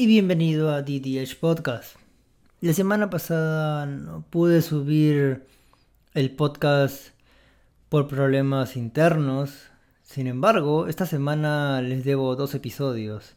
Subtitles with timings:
[0.00, 1.96] y bienvenido a DDH Podcast.
[2.62, 5.44] La semana pasada no pude subir
[6.14, 7.08] el podcast
[7.90, 9.66] por problemas internos.
[10.02, 13.36] Sin embargo, esta semana les debo dos episodios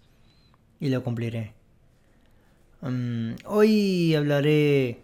[0.79, 1.51] y lo cumpliré.
[2.79, 5.01] Mm, hoy hablaré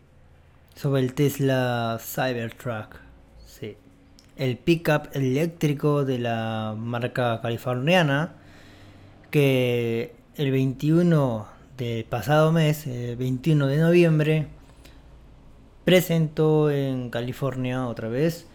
[0.75, 2.95] sobre el Tesla Cybertruck.
[3.45, 3.75] Sí.
[4.37, 8.37] El pickup eléctrico de la marca californiana
[9.29, 11.47] que el 21
[11.77, 14.47] del pasado mes, el 21 de noviembre,
[15.85, 18.47] presentó en California otra vez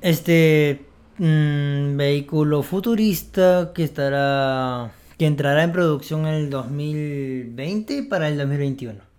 [0.00, 0.86] este
[1.18, 9.11] mm, vehículo futurista que estará que entrará en producción en el 2020 para el 2021.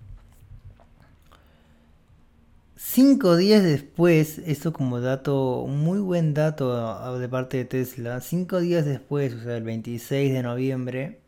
[2.86, 8.86] Cinco días después, esto como dato, muy buen dato de parte de Tesla, cinco días
[8.86, 11.22] después, o sea, el 26 de noviembre,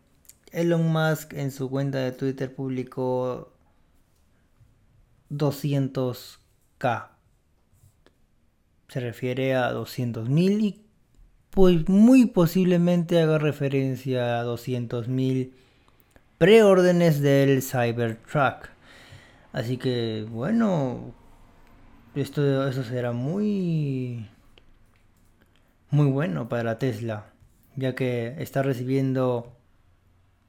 [0.52, 3.54] Elon Musk en su cuenta de Twitter publicó
[5.32, 7.08] 200k.
[8.90, 10.86] Se refiere a 200.000 y
[11.52, 15.52] pues muy posiblemente haga referencia a 200.000
[16.38, 18.70] preórdenes del Cybertruck.
[19.54, 21.16] Así que bueno,
[22.16, 24.30] esto eso será muy
[25.90, 27.34] muy bueno para Tesla,
[27.76, 29.56] ya que está recibiendo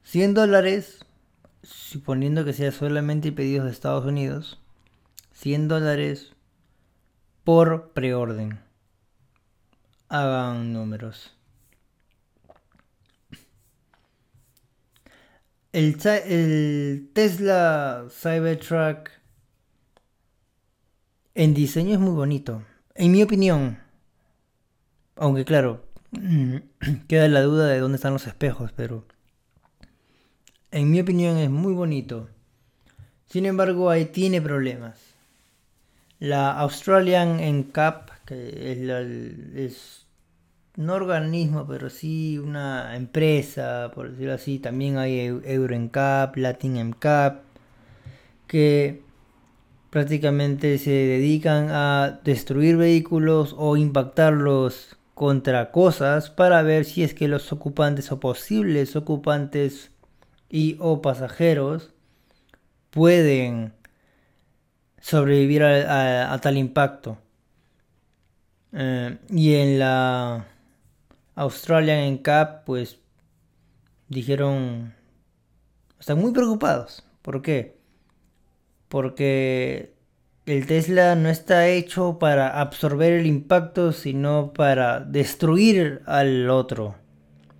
[0.02, 1.04] 100 dólares,
[1.62, 4.60] suponiendo que sea solamente pedidos de Estados Unidos,
[5.32, 6.32] 100 dólares
[7.44, 8.60] por preorden.
[10.08, 11.32] Hagan números.
[15.72, 19.10] El, el, Tesla Cybertruck
[21.36, 22.62] en diseño es muy bonito.
[22.94, 23.78] En mi opinión.
[25.16, 25.84] Aunque claro,
[27.08, 29.04] queda la duda de dónde están los espejos, pero
[30.70, 32.28] en mi opinión es muy bonito.
[33.26, 34.98] Sin embargo, ahí tiene problemas.
[36.18, 38.88] La Australian NCAP, que es,
[39.54, 40.06] es
[40.76, 47.42] un organismo, pero sí una empresa, por decirlo así, también hay Euro NCAP, Latin NCAP,
[48.46, 49.05] que
[49.90, 57.28] prácticamente se dedican a destruir vehículos o impactarlos contra cosas para ver si es que
[57.28, 59.90] los ocupantes o posibles ocupantes
[60.50, 61.94] y o pasajeros
[62.90, 63.72] pueden
[65.00, 67.18] sobrevivir a, tal impacto.
[68.72, 70.46] Eh, y en la
[71.34, 72.98] Australian Cup, pues
[74.08, 74.94] dijeron,
[75.98, 77.04] están muy preocupados.
[77.22, 77.75] ¿Por qué?
[78.88, 79.94] Porque
[80.46, 86.94] el Tesla no está hecho para absorber el impacto, sino para destruir al otro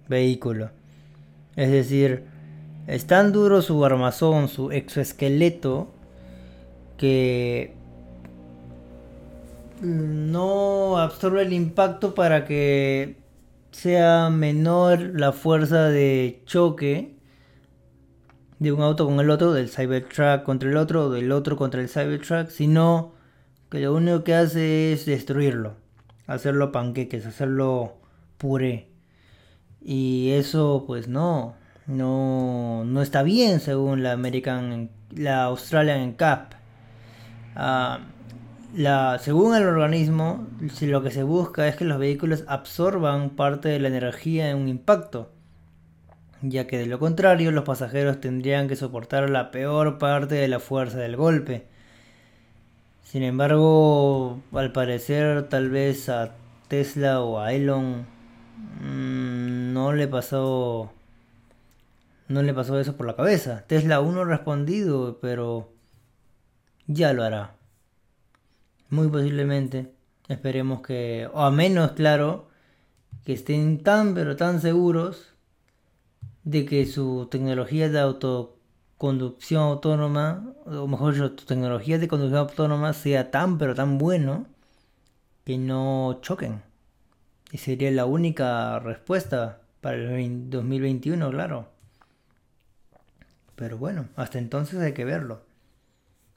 [0.09, 0.71] vehículo.
[1.57, 2.25] Es decir,
[2.87, 5.89] es tan duro su armazón, su exoesqueleto,
[6.97, 7.75] que
[9.81, 13.17] no absorbe el impacto para que
[13.73, 17.16] sea menor la fuerza de choque
[18.59, 21.89] de un auto con el otro, del Cybertruck contra el otro, del otro contra el
[21.89, 23.13] Cybertruck, sino
[23.71, 25.75] que lo único que hace es destruirlo,
[26.27, 27.95] hacerlo panqueques, hacerlo
[28.39, 28.89] puré.
[29.83, 31.55] Y eso pues no,
[31.87, 36.55] no, no está bien según la American, la Australian CAP.
[37.55, 38.01] Ah,
[38.75, 40.47] la, según el organismo,
[40.83, 44.69] lo que se busca es que los vehículos absorban parte de la energía en un
[44.69, 45.31] impacto,
[46.43, 50.61] ya que de lo contrario los pasajeros tendrían que soportar la peor parte de la
[50.61, 51.67] fuerza del golpe.
[53.03, 56.35] Sin embargo, al parecer tal vez a
[56.69, 58.07] Tesla o a Elon
[58.83, 60.93] mm, no le pasó
[62.29, 63.65] no le pasó eso por la cabeza.
[63.69, 65.73] Tesla aún no ha respondido, pero
[66.87, 67.55] ya lo hará.
[68.91, 69.93] Muy posiblemente.
[70.29, 72.49] Esperemos que, o a menos, claro,
[73.25, 75.36] que estén tan pero tan seguros
[76.47, 83.33] de que su tecnología de autoconducción autónoma, o mejor dicho, tecnología de conducción autónoma sea
[83.33, 84.47] tan pero tan bueno
[85.45, 86.63] que no choquen.
[87.51, 91.69] Y sería la única respuesta para el 2021, claro.
[93.57, 95.43] Pero bueno, hasta entonces hay que verlo.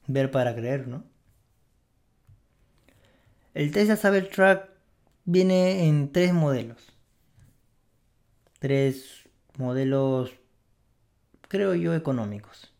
[0.08, 1.04] Ver para creer, ¿no?
[3.54, 4.62] El Tesla Cybertruck
[5.24, 6.92] viene en tres modelos.
[8.58, 9.29] Tres
[9.60, 10.32] modelos,
[11.48, 12.72] creo yo, económicos.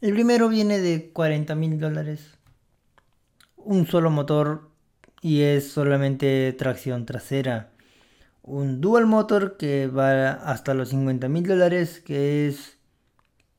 [0.00, 2.38] El primero viene de 40 mil dólares.
[3.56, 4.70] Un solo motor
[5.20, 7.70] y es solamente tracción trasera.
[8.42, 12.78] un dual motor que va hasta los 50 mil dólares, que es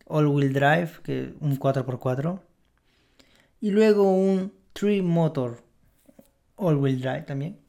[0.06, 2.42] all wheel drive, que un 4x4.
[3.62, 5.64] Y luego un tree motor
[6.58, 7.60] all wheel drive también,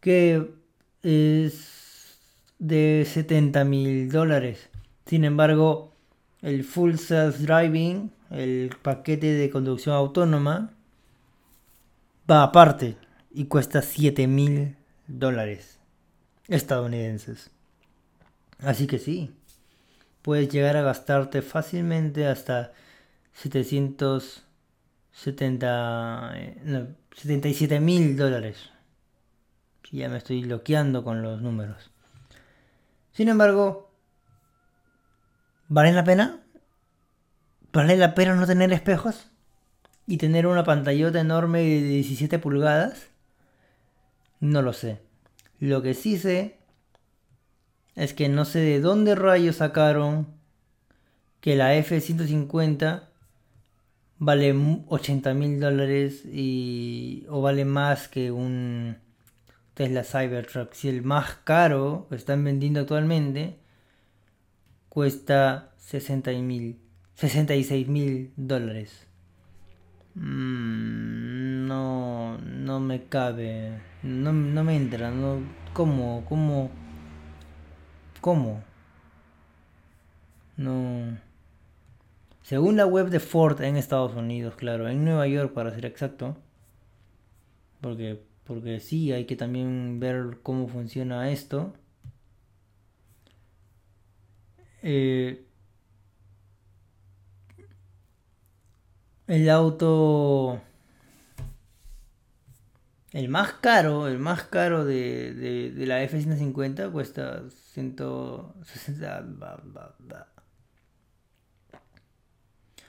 [0.00, 0.50] que
[1.02, 1.83] es
[2.58, 4.68] de 70 mil dólares.
[5.06, 5.92] Sin embargo,
[6.42, 10.72] el full self driving, el paquete de conducción autónoma,
[12.30, 12.96] va aparte
[13.30, 15.78] y cuesta 7 mil dólares
[16.48, 17.50] estadounidenses.
[18.58, 19.34] Así que sí,
[20.22, 22.72] puedes llegar a gastarte fácilmente hasta
[23.34, 26.34] 770,
[27.16, 28.70] 77 mil dólares.
[29.92, 31.93] Ya me estoy bloqueando con los números.
[33.14, 33.90] Sin embargo,
[35.68, 36.40] ¿vale la pena?
[37.72, 39.30] ¿Vale la pena no tener espejos?
[40.06, 43.06] ¿Y tener una pantallota enorme de 17 pulgadas?
[44.40, 45.00] No lo sé.
[45.60, 46.58] Lo que sí sé
[47.94, 50.26] es que no sé de dónde rayos sacaron
[51.40, 53.04] que la F-150
[54.18, 58.96] vale 80 mil dólares y o vale más que un
[59.74, 60.72] Tesla Cybertruck.
[60.72, 63.58] Si el más caro que están vendiendo actualmente
[64.88, 66.80] cuesta 60 mil,
[67.14, 69.06] 66 mil dólares.
[70.14, 73.80] Mm, no, no me cabe.
[74.02, 75.10] No, no me entra.
[75.10, 75.40] No,
[75.74, 76.24] ¿Cómo?
[76.28, 76.70] ¿Cómo?
[78.20, 78.62] ¿Cómo?
[80.56, 81.18] No.
[82.42, 86.36] Según la web de Ford en Estados Unidos, claro, en Nueva York para ser exacto.
[87.84, 91.74] Porque, porque sí, hay que también ver cómo funciona esto.
[94.82, 95.44] Eh,
[99.26, 100.62] El auto.
[103.12, 107.42] El más caro, el más caro de, la F-150 cuesta
[107.74, 109.26] 160.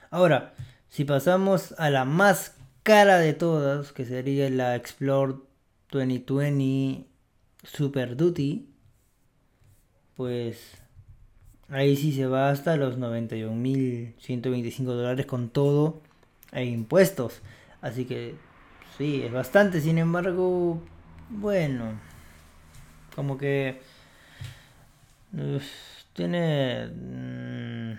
[0.09, 0.53] Ahora,
[0.87, 5.37] si pasamos a la más cara de todas, que sería la Explore
[5.91, 7.07] 2020
[7.63, 8.69] Super Duty,
[10.15, 10.77] pues
[11.67, 16.03] ahí sí se va hasta los 91.125 dólares con todo
[16.51, 17.41] hay impuestos.
[17.81, 18.35] Así que
[18.99, 19.81] sí, es bastante.
[19.81, 20.79] Sin embargo,
[21.29, 21.99] bueno,
[23.15, 23.81] como que
[26.13, 27.97] tiene mm,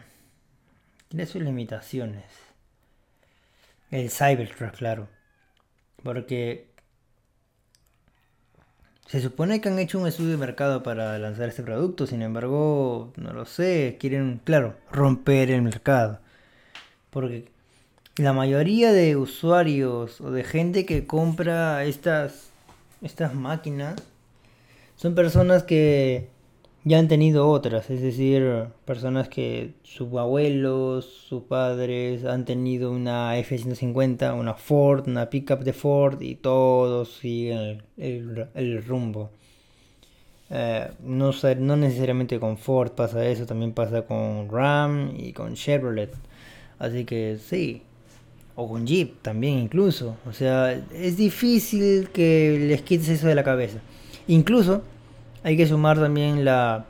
[1.08, 2.45] tiene sus limitaciones.
[3.90, 5.08] El Cybertruck, claro.
[6.02, 6.68] Porque
[9.06, 13.12] se supone que han hecho un estudio de mercado para lanzar este producto, sin embargo,
[13.16, 16.20] no lo sé, quieren, claro, romper el mercado.
[17.10, 17.48] Porque
[18.16, 22.50] la mayoría de usuarios o de gente que compra estas,
[23.02, 23.94] estas máquinas
[24.96, 26.28] son personas que
[26.86, 33.36] ya han tenido otras, es decir, personas que sus abuelos, sus padres han tenido una
[33.38, 39.30] F-150, una Ford, una pickup de Ford y todos siguen el, rumbo.
[40.48, 46.14] Eh, no, no necesariamente con Ford pasa eso, también pasa con Ram y con Chevrolet.
[46.78, 47.82] Así que sí,
[48.55, 50.19] o con Jeep también incluso.
[50.24, 53.78] O sea, es difícil que les quites eso de la cabeza.
[54.28, 54.82] Incluso
[55.46, 56.86] hay que sumar también la,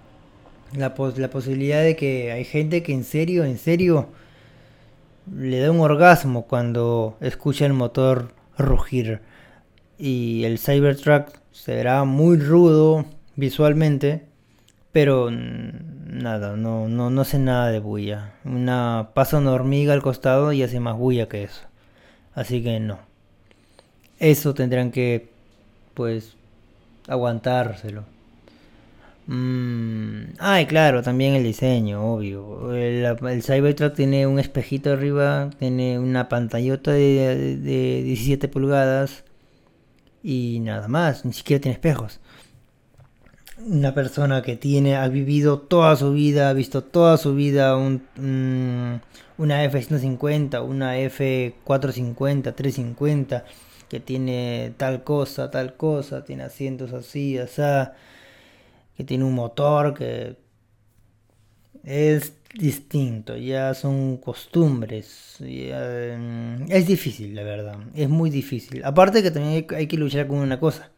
[0.72, 4.08] la, la posibilidad de que hay gente que en serio, en serio,
[5.30, 9.20] le da un orgasmo cuando escucha el motor rugir.
[9.98, 14.24] Y el Cybertruck será muy rudo visualmente,
[14.90, 18.36] pero nada, no, no, no hace nada de bulla.
[18.46, 21.60] Una pasa una hormiga al costado y hace más bulla que eso.
[22.34, 23.00] Así que no.
[24.18, 25.28] Eso tendrán que,
[25.92, 26.38] pues,
[27.06, 28.15] aguantárselo.
[29.26, 32.74] Mm, ah, y claro, también el diseño, obvio.
[32.74, 39.24] El, Cybertruck tiene un espejito arriba, tiene una pantallota de, de 17 pulgadas
[40.22, 42.20] y nada más, ni siquiera tiene espejos
[43.58, 48.02] una persona que tiene, ha vivido toda su vida, ha visto toda su vida un,
[49.38, 53.44] una F-150, una F-450, 350,
[53.88, 57.62] que tiene tal cosa, tal cosa, tiene asientos así, así,
[58.96, 60.36] que tiene un motor que
[61.84, 68.84] es distinto, ya son costumbres, mm, es difícil, la verdad, es muy difícil.
[68.84, 70.90] Aparte que también hay que luchar con una cosa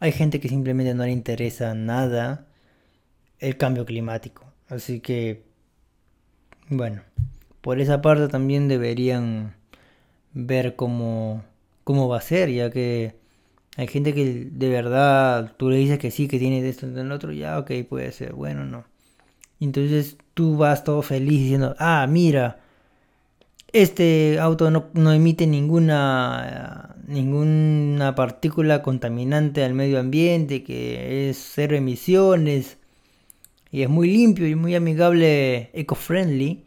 [0.00, 2.46] hay gente que simplemente no le interesa nada
[3.40, 4.44] el cambio climático.
[4.68, 5.44] Así que,
[6.68, 7.02] bueno,
[7.60, 9.56] por esa parte también deberían
[10.32, 11.44] ver cómo,
[11.84, 13.16] cómo va a ser, ya que
[13.78, 17.12] Hay gente que de verdad tú le dices que sí, que tiene esto en el
[17.12, 18.84] otro, ya, ok, puede ser, bueno, no.
[19.60, 22.58] Entonces tú vas todo feliz diciendo, ah, mira,
[23.72, 31.76] este auto no, no emite ninguna, ninguna partícula contaminante al medio ambiente, que es cero
[31.76, 32.78] emisiones
[33.70, 36.64] y es muy limpio y muy amigable, eco-friendly.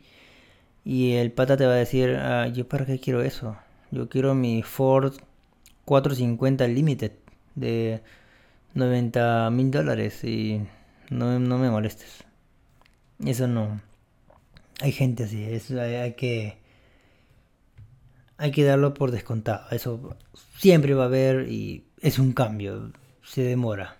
[0.86, 3.58] Y el pata te va a decir, ah, yo para qué quiero eso.
[3.91, 5.13] Yo quiero mi Ford
[5.85, 7.11] 450 Limited
[7.55, 8.01] de
[8.73, 10.61] 90 mil dólares y
[11.09, 12.23] no, no, me molestes.
[13.25, 13.81] Eso no.
[14.79, 16.57] Hay gente así, eso hay, que
[18.38, 19.67] hay que darlo por descontado.
[19.71, 20.17] Eso
[20.57, 22.91] siempre va a haber y es un cambio,
[23.23, 23.97] se demora.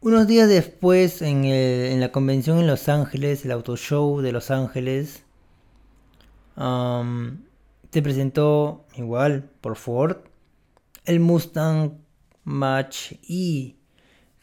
[0.00, 4.50] Unos días después, en, en la convención en Los Ángeles, el Auto Show de Los
[4.50, 5.24] Ángeles,
[7.90, 10.18] se presentó igual por Ford
[11.06, 11.92] el Mustang
[12.44, 13.76] Match E,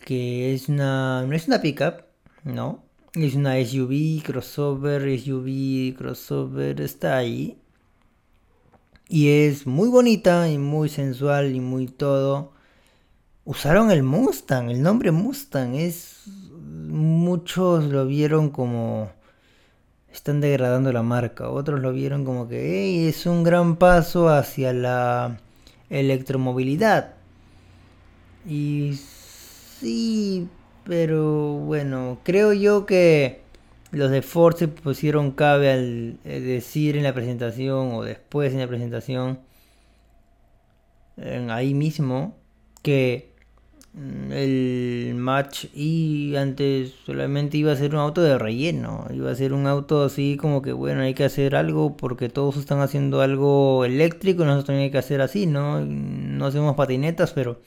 [0.06, 2.06] que es una, no es una pickup,
[2.46, 2.84] no,
[3.14, 7.60] es una SUV, crossover, SUV, crossover, está ahí.
[9.10, 12.54] Y es muy bonita y muy sensual y muy todo.
[13.44, 16.24] Usaron el Mustang, el nombre Mustang es...
[16.88, 19.12] Muchos lo vieron como
[20.13, 21.50] están degradando la marca.
[21.50, 25.39] Otros lo vieron como que es un gran paso hacia la
[25.89, 27.15] electromovilidad.
[28.48, 28.93] Y
[29.79, 30.48] sí,
[30.86, 33.41] pero bueno, creo yo que
[33.91, 38.60] los de Ford se pusieron cabe al eh, decir en la presentación o después en
[38.60, 39.39] la presentación,
[41.50, 42.36] ahí mismo,
[42.82, 43.33] que
[43.96, 49.54] el match y antes solamente iba a ser un auto de relleno, iba a ser
[49.54, 53.86] un auto así como que bueno, hay que hacer algo porque todos están haciendo algo
[53.86, 55.80] eléctrico, nosotros también hay que hacer así, ¿no?
[55.86, 57.62] No hacemos patinetas, pero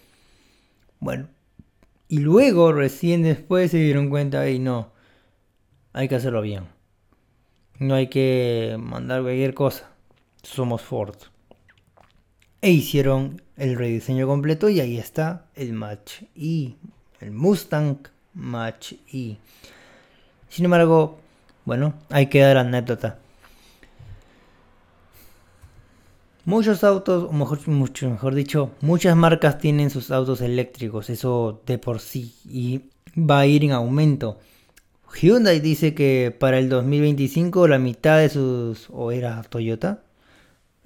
[0.99, 1.29] bueno.
[2.09, 4.93] Y luego recién después se dieron cuenta y no,
[5.93, 6.65] hay que hacerlo bien.
[7.79, 9.91] No hay que mandar cualquier cosa.
[10.43, 11.17] Somos Ford.
[12.63, 16.75] E hicieron el rediseño completo y ahí está el Match E,
[17.21, 17.99] el Mustang
[18.35, 19.37] Match E.
[20.49, 21.19] Sin embargo,
[21.65, 23.19] bueno, hay que dar anécdota.
[26.45, 31.77] Muchos autos, o mejor, mucho mejor dicho, muchas marcas tienen sus autos eléctricos, eso de
[31.79, 32.83] por sí, y
[33.19, 34.39] va a ir en aumento.
[35.21, 40.05] Hyundai dice que para el 2025 la mitad de sus, o era Toyota,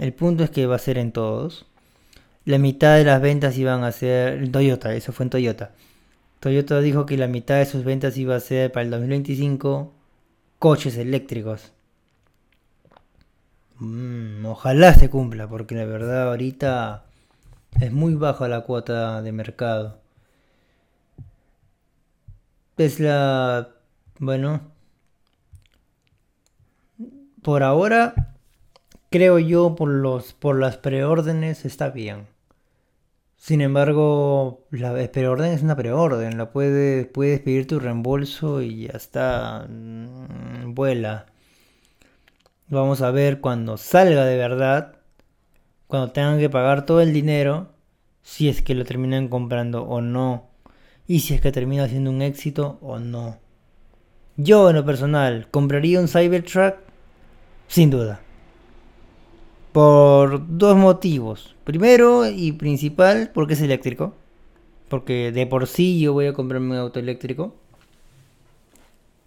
[0.00, 1.66] el punto es que va a ser en todos.
[2.46, 5.72] La mitad de las ventas iban a ser Toyota, eso fue en Toyota.
[6.40, 9.92] Toyota dijo que la mitad de sus ventas iba a ser para el 2025
[10.58, 11.72] coches eléctricos.
[13.78, 17.04] Mm, ojalá se cumpla, porque la verdad ahorita
[17.78, 20.00] es muy baja la cuota de mercado.
[22.74, 23.68] Tesla,
[24.18, 24.62] bueno,
[27.42, 28.29] por ahora
[29.10, 32.26] creo yo por los por las preórdenes está bien.
[33.36, 38.92] Sin embargo, la preorden es una preorden, la puedes puedes pedir tu reembolso y ya
[38.92, 41.26] está mm, vuela.
[42.68, 44.96] Vamos a ver cuando salga de verdad,
[45.88, 47.72] cuando tengan que pagar todo el dinero,
[48.22, 50.50] si es que lo terminan comprando o no,
[51.08, 53.38] y si es que termina siendo un éxito o no.
[54.36, 56.76] Yo en lo personal, ¿compraría un Cybertruck?
[57.68, 58.20] Sin duda.
[59.72, 61.54] Por dos motivos.
[61.64, 64.14] Primero y principal, porque es eléctrico.
[64.88, 67.54] Porque de por sí yo voy a comprarme un auto eléctrico.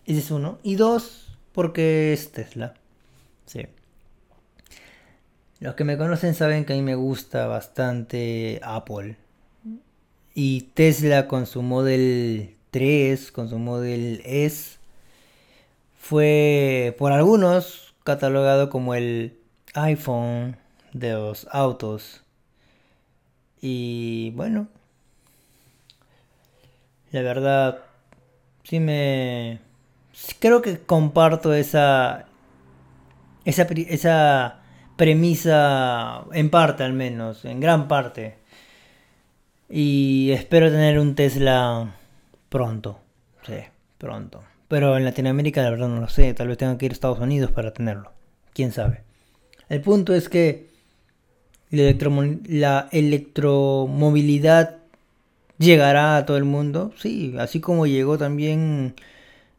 [0.06, 0.60] Ese es uno.
[0.64, 2.74] Y dos, porque es Tesla.
[3.46, 3.68] Sí.
[5.60, 9.16] Los que me conocen saben que a mí me gusta bastante Apple.
[10.36, 14.78] Y Tesla con su Model 3, con su Model S,
[15.98, 19.38] fue por algunos catalogado como el
[19.74, 20.58] iPhone
[20.94, 22.24] de los autos.
[23.62, 24.68] Y bueno,
[27.12, 27.80] la verdad,
[28.64, 29.60] sí me...
[30.40, 32.26] Creo que comparto esa,
[33.46, 34.60] esa, esa
[34.96, 38.38] premisa en parte al menos, en gran parte.
[39.70, 41.96] Y espero tener un Tesla
[42.50, 43.00] pronto.
[43.46, 43.58] Sí,
[43.98, 44.44] pronto.
[44.68, 46.34] Pero en Latinoamérica la verdad no lo sé.
[46.34, 48.12] Tal vez tenga que ir a Estados Unidos para tenerlo.
[48.54, 49.04] ¿Quién sabe?
[49.70, 50.68] El punto es que
[51.70, 54.78] la, electromovilidad
[55.58, 58.96] llegará a todo el mundo, sí, así como llegó también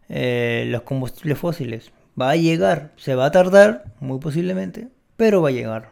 [0.09, 1.91] eh, los combustibles fósiles.
[2.21, 5.91] Va a llegar, se va a tardar, muy posiblemente, pero va a llegar.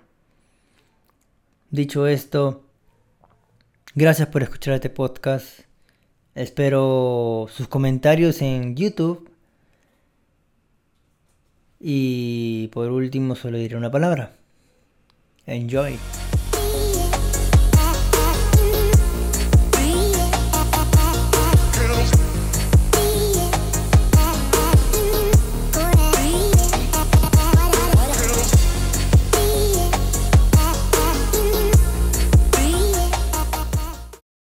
[1.71, 2.63] Dicho esto,
[3.95, 5.61] gracias por escuchar este podcast.
[6.35, 9.32] Espero sus comentarios en YouTube.
[11.85, 14.37] Y por último solo diré una palabra.
[15.47, 15.99] Enjoy.